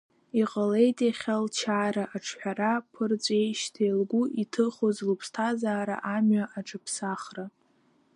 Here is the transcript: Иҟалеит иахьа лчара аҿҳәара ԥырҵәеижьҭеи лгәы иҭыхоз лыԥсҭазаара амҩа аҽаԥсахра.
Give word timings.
Иҟалеит 0.41 0.97
иахьа 1.03 1.35
лчара 1.43 2.03
аҿҳәара 2.15 2.71
ԥырҵәеижьҭеи 2.91 3.91
лгәы 3.99 4.23
иҭыхоз 4.41 4.97
лыԥсҭазаара 5.07 5.97
амҩа 6.15 6.45
аҽаԥсахра. 6.57 7.45